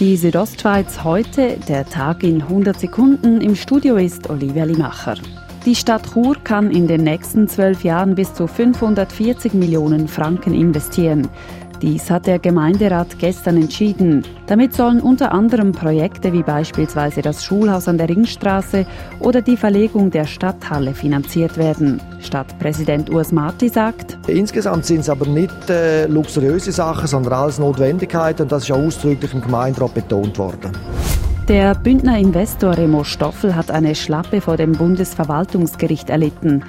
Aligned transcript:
Die 0.00 0.16
Südostschweiz 0.16 1.04
heute, 1.04 1.58
der 1.68 1.84
Tag 1.84 2.22
in 2.22 2.40
100 2.40 2.80
Sekunden. 2.80 3.42
Im 3.42 3.54
Studio 3.54 3.96
ist 3.96 4.30
Olivia 4.30 4.64
Limacher. 4.64 5.16
Die 5.66 5.74
Stadt 5.74 6.14
Chur 6.14 6.36
kann 6.42 6.70
in 6.70 6.88
den 6.88 7.04
nächsten 7.04 7.46
zwölf 7.48 7.84
Jahren 7.84 8.14
bis 8.14 8.32
zu 8.32 8.46
540 8.46 9.52
Millionen 9.52 10.08
Franken 10.08 10.54
investieren. 10.54 11.28
Dies 11.82 12.10
hat 12.10 12.26
der 12.26 12.38
Gemeinderat 12.38 13.18
gestern 13.18 13.56
entschieden. 13.56 14.22
Damit 14.46 14.74
sollen 14.74 15.00
unter 15.00 15.32
anderem 15.32 15.72
Projekte 15.72 16.32
wie 16.32 16.42
beispielsweise 16.42 17.22
das 17.22 17.42
Schulhaus 17.42 17.88
an 17.88 17.96
der 17.96 18.08
Ringstraße 18.08 18.84
oder 19.18 19.40
die 19.40 19.56
Verlegung 19.56 20.10
der 20.10 20.26
Stadthalle 20.26 20.92
finanziert 20.92 21.56
werden. 21.56 22.00
Stadtpräsident 22.20 23.08
Urs 23.08 23.32
Marti 23.32 23.70
sagt, 23.70 24.18
Insgesamt 24.26 24.84
sind 24.84 25.00
es 25.00 25.08
aber 25.08 25.26
nicht 25.26 25.70
äh, 25.70 26.06
luxuriöse 26.06 26.70
Sachen, 26.70 27.06
sondern 27.06 27.32
alles 27.32 27.58
Notwendigkeiten 27.58 28.42
und 28.42 28.52
das 28.52 28.64
ist 28.64 28.72
auch 28.72 28.78
ausdrücklich 28.78 29.32
im 29.32 29.40
Gemeinderat 29.40 29.94
betont 29.94 30.38
worden. 30.38 30.72
Der 31.48 31.74
Bündner 31.74 32.16
Investor 32.18 32.76
Remo 32.76 33.02
Stoffel 33.02 33.56
hat 33.56 33.70
eine 33.72 33.94
Schlappe 33.96 34.40
vor 34.40 34.56
dem 34.56 34.72
Bundesverwaltungsgericht 34.72 36.08
erlitten. 36.08 36.62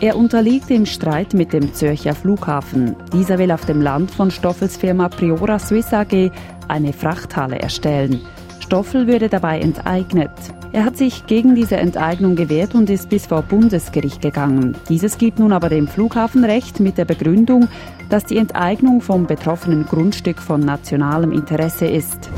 Er 0.00 0.16
unterliegt 0.16 0.70
im 0.70 0.86
Streit 0.86 1.34
mit 1.34 1.52
dem 1.52 1.74
Zürcher 1.74 2.14
Flughafen. 2.14 2.94
Dieser 3.12 3.38
will 3.38 3.50
auf 3.50 3.64
dem 3.64 3.82
Land 3.82 4.12
von 4.12 4.30
Stoffels 4.30 4.76
Firma 4.76 5.08
Priora 5.08 5.58
Swiss 5.58 5.92
AG 5.92 6.30
eine 6.68 6.92
Frachthalle 6.92 7.58
erstellen. 7.58 8.20
Stoffel 8.60 9.08
würde 9.08 9.28
dabei 9.28 9.58
enteignet. 9.58 10.30
Er 10.70 10.84
hat 10.84 10.96
sich 10.96 11.26
gegen 11.26 11.56
diese 11.56 11.78
Enteignung 11.78 12.36
gewehrt 12.36 12.76
und 12.76 12.88
ist 12.90 13.08
bis 13.08 13.26
vor 13.26 13.42
Bundesgericht 13.42 14.22
gegangen. 14.22 14.76
Dieses 14.88 15.18
gibt 15.18 15.40
nun 15.40 15.52
aber 15.52 15.68
dem 15.68 15.88
Flughafen 15.88 16.44
Recht 16.44 16.78
mit 16.78 16.96
der 16.96 17.04
Begründung, 17.04 17.66
dass 18.08 18.24
die 18.24 18.36
Enteignung 18.36 19.00
vom 19.00 19.26
betroffenen 19.26 19.84
Grundstück 19.84 20.40
von 20.40 20.60
nationalem 20.60 21.32
Interesse 21.32 21.86
ist. 21.86 22.30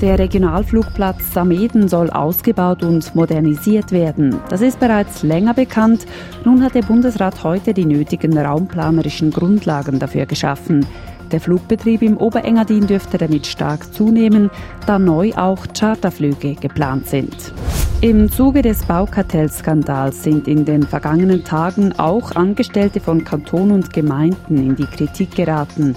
Der 0.00 0.16
Regionalflugplatz 0.16 1.32
Sameden 1.34 1.88
soll 1.88 2.08
ausgebaut 2.10 2.84
und 2.84 3.16
modernisiert 3.16 3.90
werden. 3.90 4.38
Das 4.48 4.60
ist 4.60 4.78
bereits 4.78 5.24
länger 5.24 5.54
bekannt. 5.54 6.06
Nun 6.44 6.62
hat 6.62 6.76
der 6.76 6.82
Bundesrat 6.82 7.42
heute 7.42 7.74
die 7.74 7.84
nötigen 7.84 8.38
raumplanerischen 8.38 9.32
Grundlagen 9.32 9.98
dafür 9.98 10.26
geschaffen. 10.26 10.86
Der 11.32 11.40
Flugbetrieb 11.40 12.02
im 12.02 12.16
Oberengadin 12.16 12.86
dürfte 12.86 13.18
damit 13.18 13.48
stark 13.48 13.92
zunehmen, 13.92 14.50
da 14.86 15.00
neu 15.00 15.32
auch 15.34 15.66
Charterflüge 15.76 16.54
geplant 16.54 17.08
sind. 17.08 17.52
Im 18.00 18.30
Zuge 18.30 18.62
des 18.62 18.84
Baukartellskandals 18.84 20.22
sind 20.22 20.46
in 20.46 20.64
den 20.64 20.84
vergangenen 20.84 21.42
Tagen 21.42 21.92
auch 21.98 22.36
Angestellte 22.36 23.00
von 23.00 23.24
Kanton 23.24 23.72
und 23.72 23.92
Gemeinden 23.92 24.58
in 24.58 24.76
die 24.76 24.86
Kritik 24.86 25.34
geraten. 25.34 25.96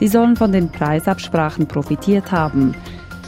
Sie 0.00 0.08
sollen 0.08 0.36
von 0.36 0.50
den 0.50 0.70
Preisabsprachen 0.70 1.68
profitiert 1.68 2.32
haben. 2.32 2.74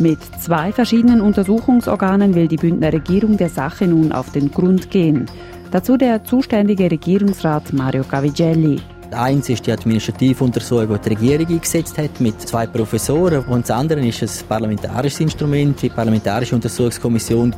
Mit 0.00 0.18
zwei 0.40 0.72
verschiedenen 0.72 1.20
Untersuchungsorganen 1.20 2.34
will 2.34 2.48
die 2.48 2.56
Bündner 2.56 2.92
Regierung 2.92 3.36
der 3.36 3.48
Sache 3.48 3.86
nun 3.86 4.10
auf 4.10 4.32
den 4.32 4.50
Grund 4.50 4.90
gehen. 4.90 5.26
Dazu 5.70 5.96
der 5.96 6.24
zuständige 6.24 6.90
Regierungsrat 6.90 7.72
Mario 7.72 8.02
Cavigelli. 8.02 8.80
Eins 9.12 9.48
ist 9.48 9.66
die 9.66 9.72
Administrativuntersuchung, 9.72 10.88
die 10.88 11.08
die 11.08 11.14
Regierung 11.14 11.46
eingesetzt 11.46 11.96
hat 11.98 12.20
mit 12.20 12.40
zwei 12.40 12.66
Professoren 12.66 13.44
und 13.44 13.68
das 13.68 13.70
andere 13.70 14.04
ist 14.04 14.22
ein 14.22 14.48
parlamentarisches 14.48 15.20
Instrument, 15.20 15.80
die 15.80 15.88
Parlamentarische 15.88 16.56
Untersuchungskommission. 16.56 17.54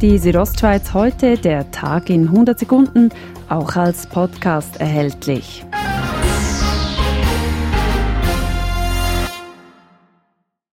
Die 0.00 0.16
Südostschweiz 0.16 0.94
heute, 0.94 1.36
der 1.36 1.70
Tag 1.70 2.08
in 2.08 2.28
100 2.28 2.58
Sekunden, 2.58 3.10
auch 3.48 3.76
als 3.76 4.06
Podcast 4.06 4.80
erhältlich. 4.80 5.64